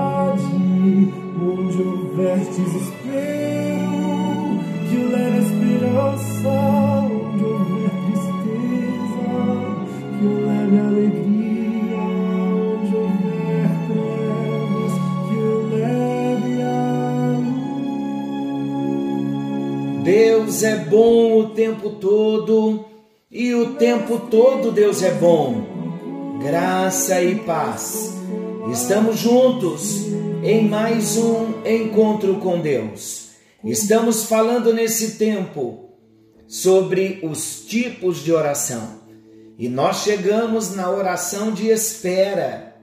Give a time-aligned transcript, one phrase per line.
[0.00, 3.90] A verdade onde houver desespero,
[4.88, 6.54] que leve esperança,
[7.10, 9.28] onde houver tristeza,
[10.18, 14.94] que leve alegria, onde houver trevas,
[15.28, 15.40] que
[15.74, 16.74] leve a
[19.88, 20.04] luz.
[20.04, 22.84] Deus é bom o tempo todo
[23.30, 25.80] e o tempo todo Deus é bom.
[26.42, 28.19] Graça e paz.
[28.72, 30.06] Estamos juntos
[30.44, 33.30] em mais um encontro com Deus.
[33.64, 35.90] Estamos falando nesse tempo
[36.46, 39.00] sobre os tipos de oração.
[39.58, 42.76] E nós chegamos na oração de espera.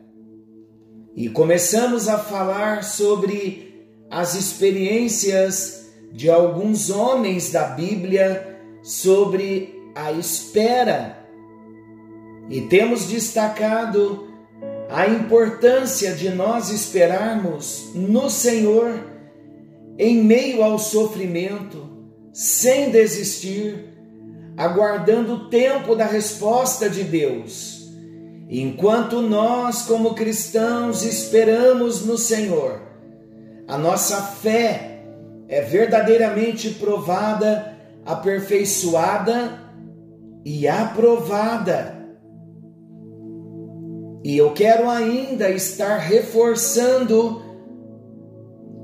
[1.16, 11.26] E começamos a falar sobre as experiências de alguns homens da Bíblia sobre a espera.
[12.50, 14.27] E temos destacado
[14.90, 19.04] a importância de nós esperarmos no Senhor
[19.98, 21.90] em meio ao sofrimento,
[22.32, 23.90] sem desistir,
[24.56, 27.90] aguardando o tempo da resposta de Deus.
[28.50, 32.82] Enquanto nós, como cristãos, esperamos no Senhor,
[33.68, 35.04] a nossa fé
[35.50, 39.60] é verdadeiramente provada, aperfeiçoada
[40.46, 41.97] e aprovada.
[44.28, 47.42] E eu quero ainda estar reforçando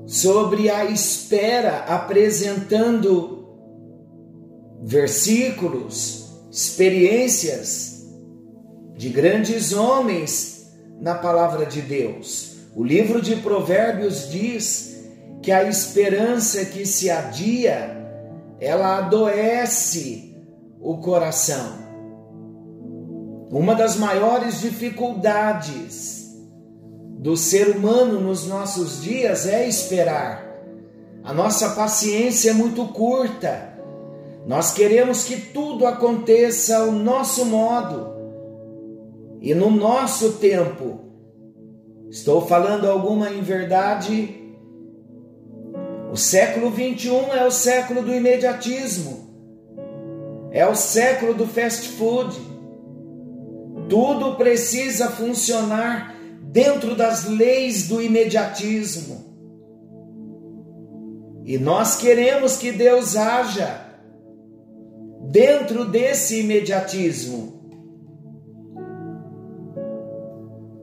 [0.05, 3.45] sobre a espera, apresentando
[4.81, 8.05] versículos, experiências
[8.95, 12.59] de grandes homens na palavra de Deus.
[12.73, 14.95] O livro de Provérbios diz
[15.41, 17.97] que a esperança que se adia,
[18.61, 20.37] ela adoece
[20.79, 21.82] o coração.
[23.53, 26.35] Uma das maiores dificuldades
[27.19, 30.43] do ser humano nos nossos dias é esperar.
[31.23, 33.77] A nossa paciência é muito curta.
[34.47, 38.15] Nós queremos que tudo aconteça ao nosso modo
[39.39, 41.01] e no nosso tempo.
[42.09, 44.35] Estou falando alguma inverdade?
[46.11, 49.31] O século 21 é o século do imediatismo.
[50.49, 52.52] É o século do fast food
[53.89, 59.33] tudo precisa funcionar dentro das leis do imediatismo.
[61.45, 63.81] E nós queremos que Deus haja
[65.29, 67.61] dentro desse imediatismo.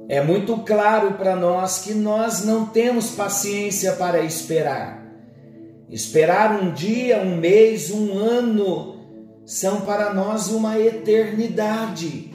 [0.08, 5.00] É muito claro para nós que nós não temos paciência para esperar.
[5.88, 8.96] Esperar um dia, um mês, um ano
[9.46, 12.29] são para nós uma eternidade.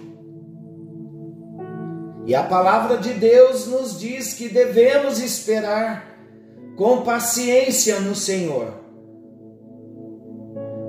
[2.25, 6.17] E a palavra de Deus nos diz que devemos esperar
[6.75, 8.73] com paciência no Senhor.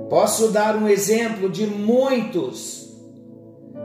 [0.09, 2.87] Posso dar um exemplo de muitos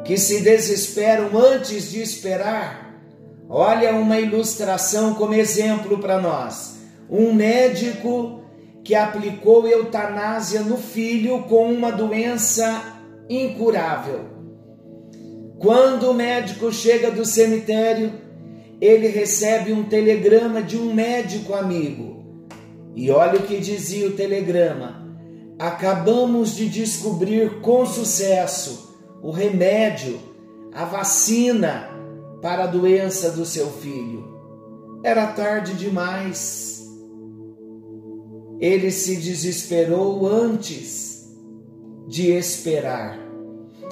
[0.04, 3.00] que se desesperam antes de esperar.
[3.48, 6.76] Olha uma ilustração como exemplo para nós.
[7.10, 8.42] Um médico
[8.82, 12.98] que aplicou eutanásia no filho com uma doença
[13.28, 14.24] incurável.
[15.62, 18.12] Quando o médico chega do cemitério,
[18.80, 22.24] ele recebe um telegrama de um médico amigo.
[22.96, 25.06] E olha o que dizia o telegrama:
[25.60, 28.92] Acabamos de descobrir com sucesso
[29.22, 30.18] o remédio,
[30.72, 31.88] a vacina
[32.42, 34.32] para a doença do seu filho.
[35.04, 36.84] Era tarde demais.
[38.58, 41.32] Ele se desesperou antes
[42.08, 43.21] de esperar.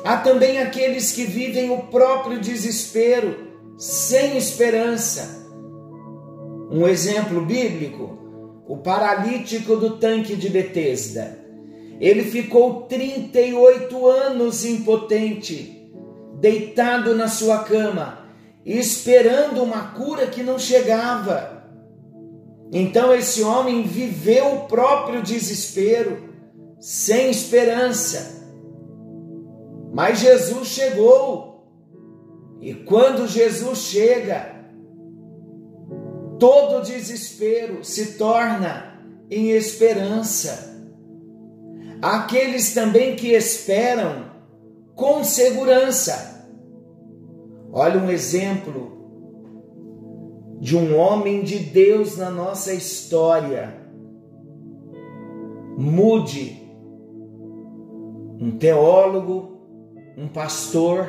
[0.04, 5.46] Há também aqueles que vivem o próprio desespero, sem esperança.
[6.70, 11.38] Um exemplo bíblico: o paralítico do tanque de Betesda.
[12.00, 15.92] Ele ficou 38 anos impotente,
[16.40, 18.26] deitado na sua cama,
[18.64, 21.60] esperando uma cura que não chegava.
[22.72, 26.30] Então esse homem viveu o próprio desespero,
[26.80, 28.39] sem esperança.
[29.92, 31.50] Mas Jesus chegou.
[32.60, 34.54] E quando Jesus chega,
[36.38, 40.70] todo desespero se torna em esperança.
[42.02, 44.30] Aqueles também que esperam
[44.94, 46.46] com segurança.
[47.72, 49.00] Olha um exemplo
[50.60, 53.80] de um homem de Deus na nossa história.
[55.78, 56.60] Mude,
[58.38, 59.59] um teólogo,
[60.16, 61.08] um pastor,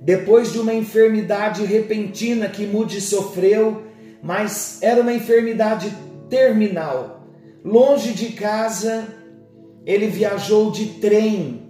[0.00, 3.82] depois de uma enfermidade repentina que Mude sofreu,
[4.22, 5.92] mas era uma enfermidade
[6.28, 7.26] terminal.
[7.64, 9.06] Longe de casa,
[9.86, 11.62] ele viajou de trem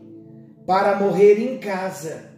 [0.66, 2.30] para morrer em casa.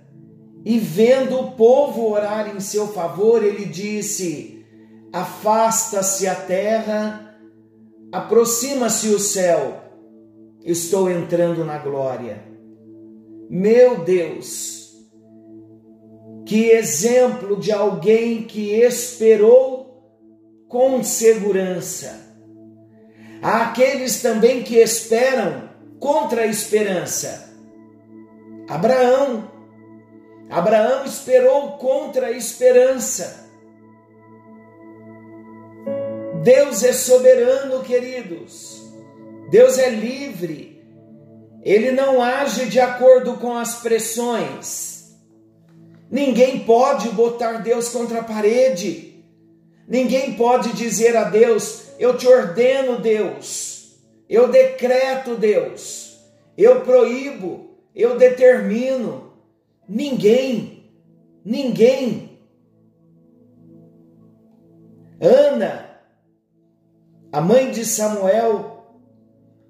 [0.64, 4.64] E vendo o povo orar em seu favor, ele disse:
[5.12, 7.36] Afasta-se a terra,
[8.10, 9.82] aproxima-se o céu,
[10.64, 12.53] estou entrando na glória.
[13.48, 14.92] Meu Deus,
[16.46, 19.84] que exemplo de alguém que esperou
[20.68, 22.20] com segurança.
[23.42, 25.68] Há aqueles também que esperam
[26.00, 27.54] contra a esperança.
[28.68, 29.50] Abraão.
[30.50, 33.44] Abraão esperou contra a esperança.
[36.42, 38.82] Deus é soberano, queridos.
[39.50, 40.73] Deus é livre.
[41.64, 45.16] Ele não age de acordo com as pressões.
[46.08, 49.24] Ninguém pode botar Deus contra a parede.
[49.88, 53.96] Ninguém pode dizer a Deus: Eu te ordeno, Deus.
[54.28, 56.18] Eu decreto, Deus.
[56.56, 57.64] Eu proíbo
[57.94, 59.32] eu determino.
[59.88, 60.90] Ninguém,
[61.44, 62.38] ninguém.
[65.20, 66.00] Ana,
[67.30, 68.73] a mãe de Samuel,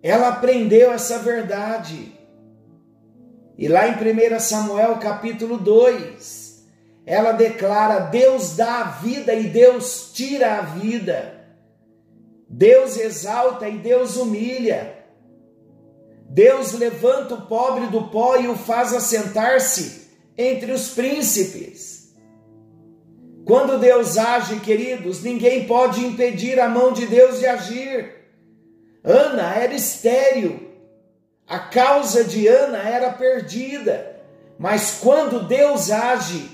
[0.05, 2.13] ela aprendeu essa verdade.
[3.57, 6.63] E lá em 1 Samuel capítulo 2,
[7.07, 11.47] ela declara: Deus dá a vida e Deus tira a vida.
[12.47, 14.95] Deus exalta e Deus humilha.
[16.29, 22.15] Deus levanta o pobre do pó e o faz assentar-se entre os príncipes.
[23.47, 28.24] Quando Deus age, queridos, ninguém pode impedir a mão de Deus de agir.
[29.05, 30.73] Ana era estéril,
[31.47, 34.19] a causa de Ana era perdida,
[34.59, 36.51] mas quando Deus age,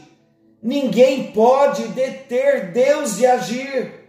[0.61, 4.00] ninguém pode deter Deus de agir.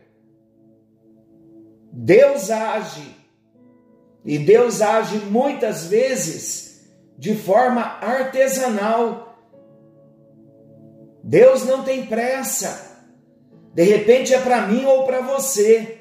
[1.94, 3.16] Deus age
[4.26, 9.38] e Deus age muitas vezes de forma artesanal.
[11.24, 12.90] Deus não tem pressa.
[13.74, 16.01] De repente é para mim ou para você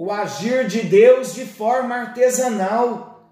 [0.00, 3.30] o agir de Deus de forma artesanal.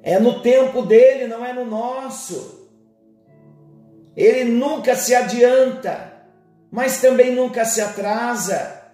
[0.00, 2.70] É no tempo dele, não é no nosso.
[4.16, 6.12] Ele nunca se adianta,
[6.70, 8.92] mas também nunca se atrasa.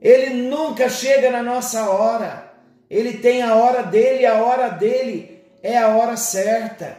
[0.00, 2.54] Ele nunca chega na nossa hora.
[2.88, 6.96] Ele tem a hora dele, a hora dele é a hora certa.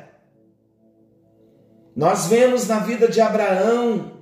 [1.96, 4.17] Nós vemos na vida de Abraão,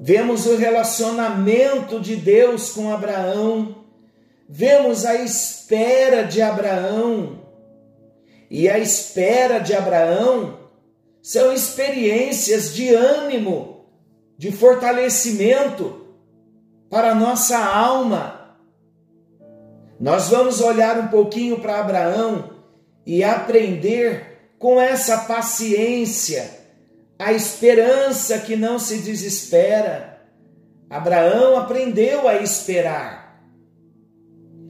[0.00, 3.84] vemos o relacionamento de Deus com Abraão,
[4.48, 7.42] vemos a espera de Abraão,
[8.50, 10.58] e a espera de Abraão
[11.22, 13.84] são experiências de ânimo,
[14.38, 16.06] de fortalecimento,
[16.88, 18.56] para a nossa alma.
[20.00, 22.50] Nós vamos olhar um pouquinho para Abraão
[23.04, 26.59] e aprender com essa paciência,
[27.20, 30.22] a esperança que não se desespera.
[30.88, 33.44] Abraão aprendeu a esperar.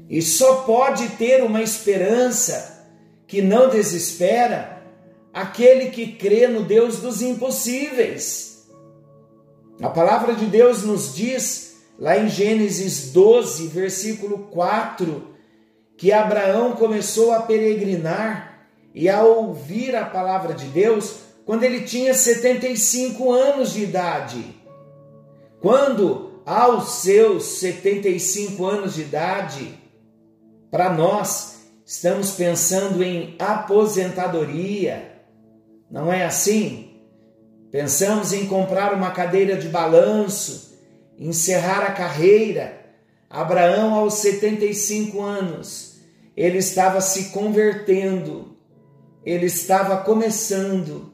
[0.09, 2.85] E só pode ter uma esperança
[3.29, 4.83] que não desespera
[5.33, 8.69] aquele que crê no Deus dos impossíveis.
[9.81, 15.37] A palavra de Deus nos diz lá em Gênesis 12, versículo 4,
[15.97, 22.15] que Abraão começou a peregrinar e a ouvir a palavra de Deus quando ele tinha
[22.15, 24.55] 75 anos de idade.
[25.61, 29.75] Quando, aos seus 75 anos de idade,
[30.71, 35.25] para nós, estamos pensando em aposentadoria,
[35.91, 37.03] não é assim?
[37.73, 40.79] Pensamos em comprar uma cadeira de balanço
[41.19, 42.79] encerrar a carreira.
[43.29, 45.97] Abraão, aos 75 anos,
[46.37, 48.57] ele estava se convertendo,
[49.25, 51.10] ele estava começando,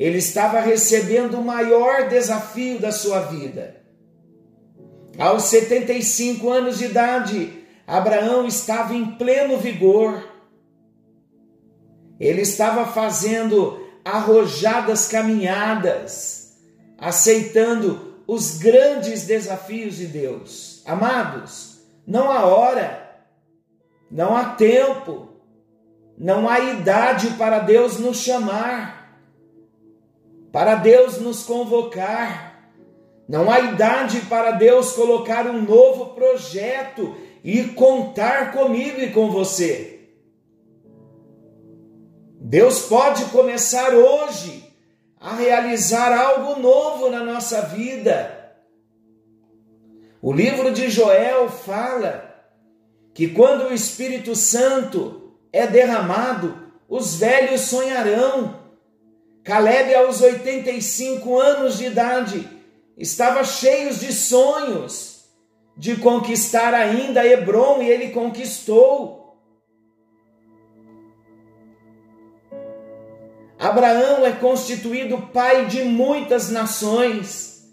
[0.00, 3.82] ele estava recebendo o maior desafio da sua vida.
[5.18, 10.26] Aos 75 anos de idade, Abraão estava em pleno vigor.
[12.18, 16.56] Ele estava fazendo arrojadas caminhadas,
[16.96, 20.82] aceitando os grandes desafios de Deus.
[20.86, 23.20] Amados, não há hora,
[24.10, 25.28] não há tempo,
[26.16, 28.99] não há idade para Deus nos chamar,
[30.52, 32.70] para Deus nos convocar.
[33.28, 37.14] Não há idade para Deus colocar um novo projeto
[37.44, 40.08] e contar comigo e com você.
[42.40, 44.64] Deus pode começar hoje
[45.20, 48.38] a realizar algo novo na nossa vida.
[50.22, 52.34] O livro de Joel fala
[53.14, 58.59] que quando o Espírito Santo é derramado, os velhos sonharão.
[59.44, 62.48] Caleb, aos 85 anos de idade,
[62.96, 65.24] estava cheio de sonhos
[65.76, 69.20] de conquistar ainda Hebron e ele conquistou.
[73.58, 77.64] Abraão é constituído pai de muitas nações,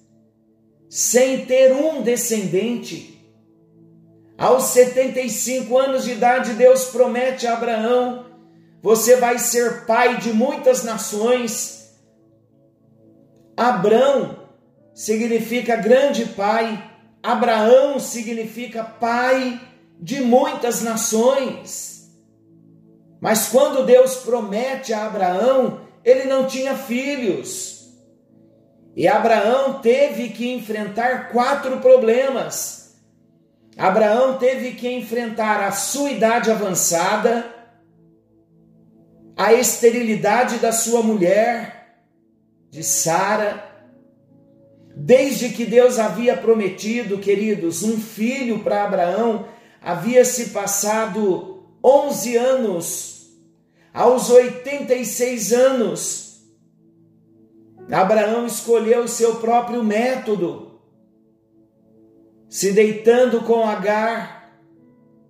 [0.90, 3.18] sem ter um descendente.
[4.38, 8.27] Aos 75 anos de idade, Deus promete a Abraão:
[8.82, 11.96] você vai ser pai de muitas nações.
[13.56, 14.48] Abrão
[14.94, 16.92] significa grande pai.
[17.22, 19.60] Abraão significa pai
[20.00, 21.98] de muitas nações.
[23.20, 27.78] Mas quando Deus promete a Abraão, ele não tinha filhos.
[28.96, 32.96] E Abraão teve que enfrentar quatro problemas.
[33.78, 37.46] Abraão teve que enfrentar a sua idade avançada,
[39.38, 42.02] a esterilidade da sua mulher,
[42.70, 43.68] de Sara,
[45.00, 49.46] Desde que Deus havia prometido, queridos, um filho para Abraão,
[49.80, 53.30] havia se passado 11 anos.
[53.94, 56.42] Aos 86 anos,
[57.92, 60.82] Abraão escolheu o seu próprio método,
[62.50, 64.52] se deitando com Agar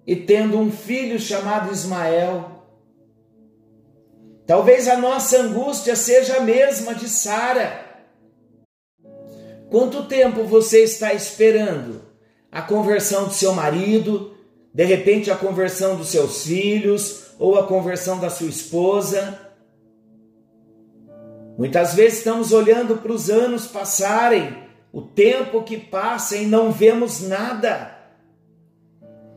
[0.05, 2.56] e tendo um filho chamado Ismael.
[4.47, 7.87] Talvez a nossa angústia seja a mesma de Sara
[9.69, 12.01] Quanto tempo você está esperando
[12.49, 14.35] a conversão do seu marido,
[14.73, 19.39] de repente a conversão dos seus filhos ou a conversão da sua esposa?
[21.57, 24.55] Muitas vezes estamos olhando para os anos passarem,
[24.93, 27.93] o tempo que passa e não vemos nada.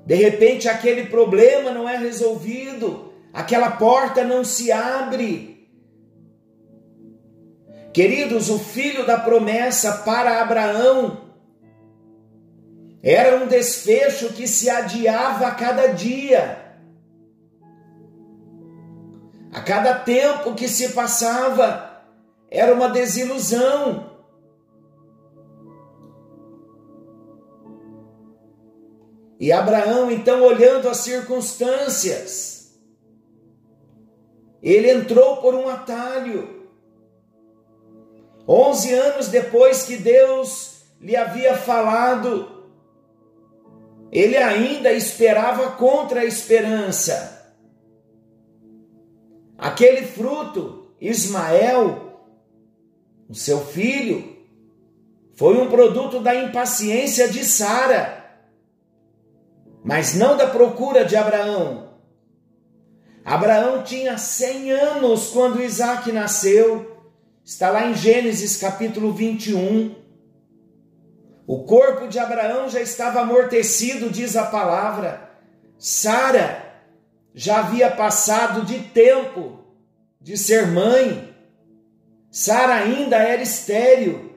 [0.06, 5.68] De repente aquele problema não é resolvido, aquela porta não se abre.
[7.92, 11.30] Queridos, o filho da promessa para Abraão
[13.02, 16.58] era um desfecho que se adiava a cada dia.
[19.52, 21.90] A cada tempo que se passava,
[22.50, 24.10] era uma desilusão.
[29.40, 32.59] E Abraão, então, olhando as circunstâncias,
[34.62, 36.68] ele entrou por um atalho.
[38.46, 42.66] Onze anos depois que Deus lhe havia falado,
[44.10, 47.54] ele ainda esperava contra a esperança.
[49.56, 52.20] Aquele fruto, Ismael,
[53.28, 54.36] o seu filho,
[55.34, 58.24] foi um produto da impaciência de Sara,
[59.84, 61.89] mas não da procura de Abraão.
[63.24, 67.04] Abraão tinha cem anos quando Isaac nasceu.
[67.44, 69.94] Está lá em Gênesis capítulo 21.
[71.46, 75.30] O corpo de Abraão já estava amortecido, diz a palavra.
[75.78, 76.64] Sara
[77.34, 79.58] já havia passado de tempo
[80.20, 81.34] de ser mãe.
[82.30, 84.30] Sara ainda era estéril.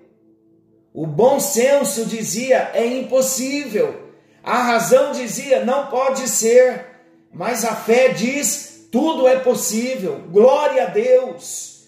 [0.93, 4.11] O bom senso dizia é impossível.
[4.43, 6.85] A razão dizia não pode ser.
[7.31, 10.19] Mas a fé diz tudo é possível.
[10.29, 11.87] Glória a Deus.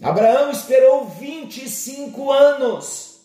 [0.00, 3.20] Abraão esperou 25 anos.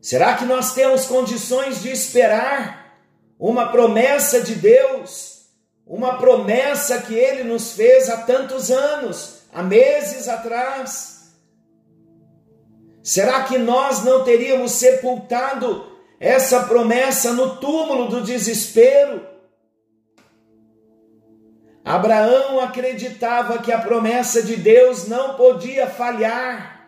[0.00, 2.96] Será que nós temos condições de esperar
[3.38, 5.42] uma promessa de Deus?
[5.86, 11.34] Uma promessa que ele nos fez há tantos anos, há meses atrás?
[13.02, 15.84] Será que nós não teríamos sepultado
[16.18, 19.31] essa promessa no túmulo do desespero?
[21.84, 26.86] Abraão acreditava que a promessa de Deus não podia falhar.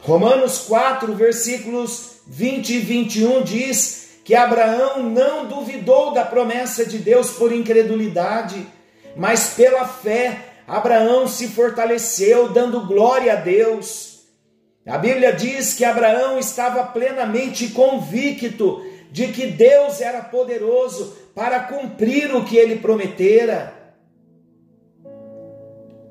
[0.00, 7.32] Romanos 4, versículos 20 e 21 diz que Abraão não duvidou da promessa de Deus
[7.32, 8.66] por incredulidade,
[9.16, 14.20] mas pela fé Abraão se fortaleceu, dando glória a Deus.
[14.86, 22.34] A Bíblia diz que Abraão estava plenamente convicto de que Deus era poderoso para cumprir
[22.34, 23.72] o que ele prometera.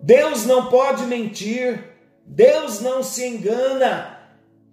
[0.02, 1.84] Deus não pode mentir,
[2.26, 4.20] Deus não se engana,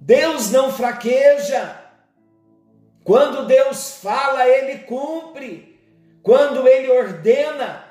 [0.01, 1.81] Deus não fraqueja.
[3.03, 5.75] Quando Deus fala, ele cumpre.
[6.23, 7.85] Quando ele ordena,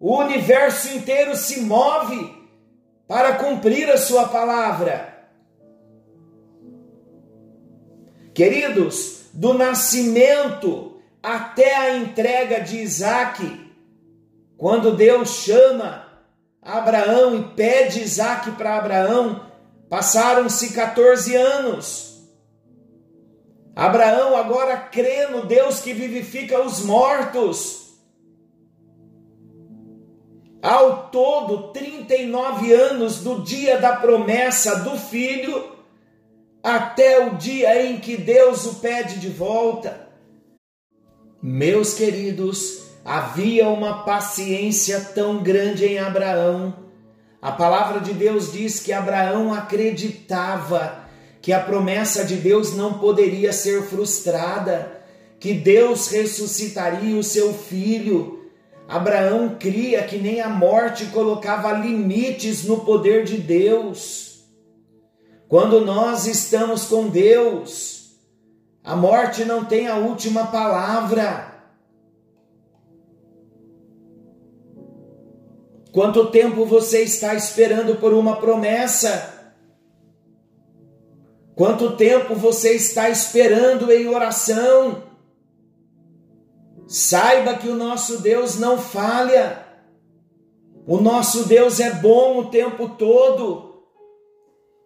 [0.00, 2.38] o universo inteiro se move
[3.06, 5.07] para cumprir a sua palavra.
[8.38, 13.68] Queridos, do nascimento até a entrega de Isaac,
[14.56, 16.06] quando Deus chama
[16.62, 19.44] Abraão e pede Isaac para Abraão,
[19.90, 22.28] passaram-se 14 anos.
[23.74, 27.98] Abraão agora crê no Deus que vivifica os mortos.
[30.62, 35.76] Ao todo, 39 anos do dia da promessa do filho
[36.62, 40.08] até o dia em que Deus o pede de volta.
[41.42, 46.88] Meus queridos, havia uma paciência tão grande em Abraão.
[47.40, 51.08] A palavra de Deus diz que Abraão acreditava
[51.40, 55.00] que a promessa de Deus não poderia ser frustrada,
[55.38, 58.50] que Deus ressuscitaria o seu filho.
[58.88, 64.27] Abraão cria que nem a morte colocava limites no poder de Deus.
[65.48, 68.18] Quando nós estamos com Deus,
[68.84, 71.48] a morte não tem a última palavra.
[75.90, 79.54] Quanto tempo você está esperando por uma promessa?
[81.54, 85.04] Quanto tempo você está esperando em oração?
[86.86, 89.66] Saiba que o nosso Deus não falha.
[90.86, 93.67] O nosso Deus é bom o tempo todo.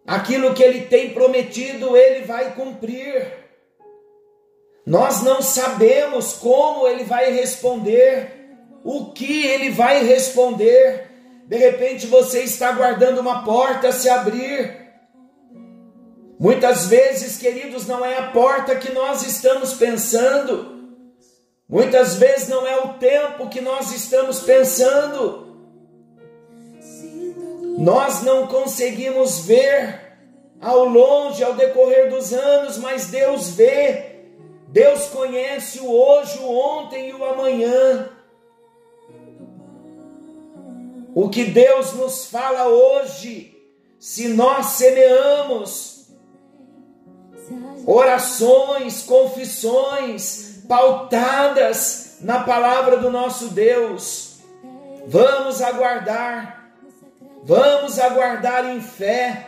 [0.05, 3.43] Aquilo que ele tem prometido, ele vai cumprir.
[4.85, 11.09] Nós não sabemos como ele vai responder, o que ele vai responder.
[11.47, 14.83] De repente você está aguardando uma porta se abrir.
[16.37, 20.73] Muitas vezes, queridos, não é a porta que nós estamos pensando.
[21.69, 25.42] Muitas vezes não é o tempo que nós estamos pensando.
[27.77, 30.03] Nós não conseguimos ver
[30.61, 34.13] ao longe, ao decorrer dos anos, mas Deus vê.
[34.69, 38.09] Deus conhece o hoje, o ontem e o amanhã.
[41.13, 43.55] O que Deus nos fala hoje,
[43.99, 46.07] se nós semeamos
[47.85, 54.37] orações, confissões pautadas na palavra do nosso Deus,
[55.05, 56.62] vamos aguardar
[57.45, 59.47] Vamos aguardar em fé,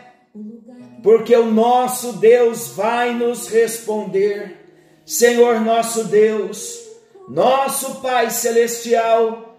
[1.02, 4.64] porque o nosso Deus vai nos responder.
[5.06, 6.78] Senhor nosso Deus,
[7.26, 9.56] nosso Pai celestial,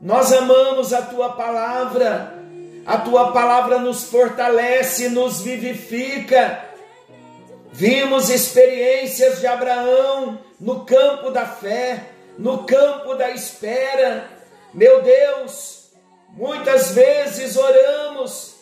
[0.00, 2.34] nós amamos a tua palavra,
[2.84, 6.64] a tua palavra nos fortalece, nos vivifica.
[7.70, 14.28] Vimos experiências de Abraão no campo da fé, no campo da espera.
[14.74, 15.77] Meu Deus,
[16.38, 18.54] Muitas vezes oramos,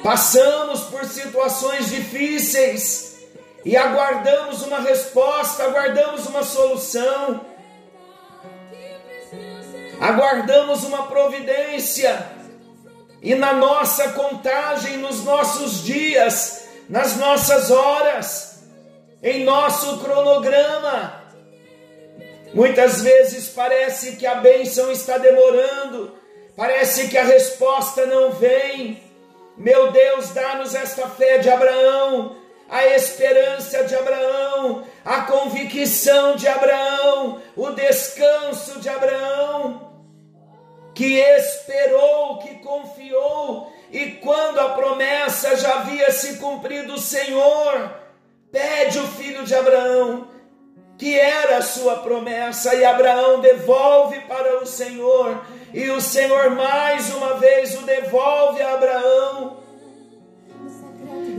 [0.00, 3.16] passamos por situações difíceis
[3.64, 7.44] e aguardamos uma resposta, aguardamos uma solução,
[10.00, 12.30] aguardamos uma providência,
[13.20, 18.62] e na nossa contagem, nos nossos dias, nas nossas horas,
[19.20, 21.25] em nosso cronograma,
[22.54, 26.12] Muitas vezes parece que a bênção está demorando,
[26.56, 29.02] parece que a resposta não vem.
[29.56, 32.36] Meu Deus, dá-nos esta fé de Abraão,
[32.68, 39.92] a esperança de Abraão, a convicção de Abraão, o descanso de Abraão,
[40.94, 47.90] que esperou, que confiou, e quando a promessa já havia se cumprido, o Senhor
[48.50, 50.35] pede o filho de Abraão
[50.98, 57.12] que era a sua promessa, e Abraão devolve para o Senhor, e o Senhor mais
[57.14, 59.58] uma vez o devolve a Abraão,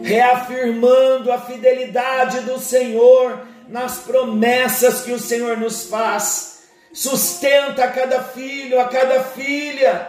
[0.04, 6.58] reafirmando a fidelidade do Senhor nas promessas que o Senhor nos faz.
[6.94, 10.08] Sustenta a cada filho, a cada filha.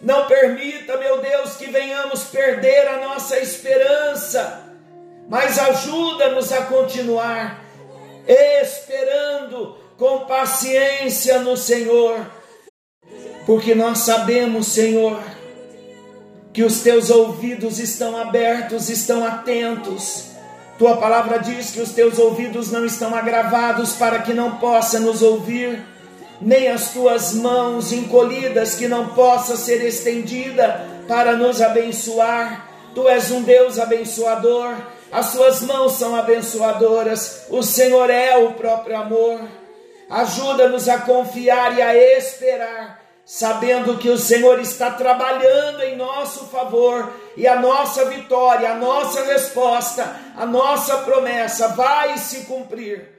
[0.00, 4.62] Não permita, meu Deus, que venhamos perder a nossa esperança,
[5.28, 7.65] mas ajuda-nos a continuar
[8.26, 12.26] esperando com paciência no Senhor,
[13.46, 15.20] porque nós sabemos, Senhor,
[16.52, 20.24] que os teus ouvidos estão abertos, estão atentos.
[20.78, 25.22] Tua palavra diz que os teus ouvidos não estão agravados para que não possa nos
[25.22, 25.82] ouvir,
[26.40, 32.68] nem as tuas mãos encolhidas que não possa ser estendida para nos abençoar.
[32.94, 34.74] Tu és um Deus abençoador
[35.10, 39.40] as suas mãos são abençoadoras, o Senhor é o próprio amor.
[40.10, 47.12] Ajuda-nos a confiar e a esperar, sabendo que o Senhor está trabalhando em nosso favor
[47.36, 53.16] e a nossa vitória, a nossa resposta, a nossa promessa vai se cumprir.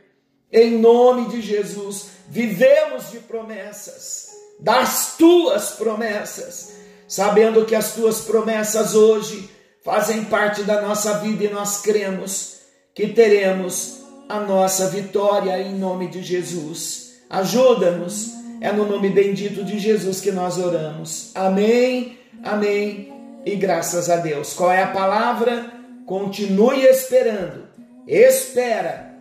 [0.52, 6.74] Em nome de Jesus, vivemos de promessas, das tuas promessas,
[7.06, 9.57] sabendo que as tuas promessas hoje
[9.88, 12.58] fazem parte da nossa vida e nós cremos
[12.94, 17.14] que teremos a nossa vitória em nome de Jesus.
[17.30, 21.32] Ajuda-nos, é no nome bendito de Jesus que nós oramos.
[21.34, 23.14] Amém, amém
[23.46, 24.52] e graças a Deus.
[24.54, 25.72] Qual é a palavra?
[26.06, 27.64] Continue esperando,
[28.06, 29.16] espera,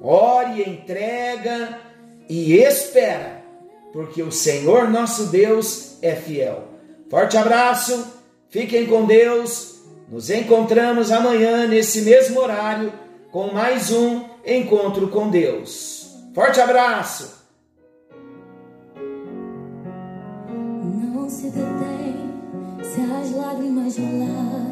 [0.00, 1.78] ore, entrega
[2.26, 3.42] e espera,
[3.92, 6.68] porque o Senhor nosso Deus é fiel.
[7.10, 8.14] Forte abraço,
[8.48, 9.75] fiquem com Deus
[10.08, 12.92] nos encontramos amanhã nesse mesmo horário
[13.30, 16.14] com mais um encontro com Deus.
[16.34, 17.44] Forte abraço!
[20.84, 22.14] Não se detém
[22.82, 24.65] se as lágrimas rolarem